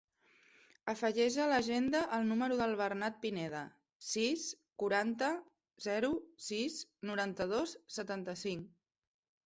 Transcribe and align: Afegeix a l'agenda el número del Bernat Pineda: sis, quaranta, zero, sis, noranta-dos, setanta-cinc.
Afegeix 0.93 1.35
a 1.43 1.45
l'agenda 1.51 1.99
el 2.17 2.25
número 2.29 2.57
del 2.63 2.73
Bernat 2.79 3.21
Pineda: 3.27 3.61
sis, 4.15 4.49
quaranta, 4.85 5.31
zero, 5.89 6.13
sis, 6.51 6.83
noranta-dos, 7.13 7.81
setanta-cinc. 8.01 8.71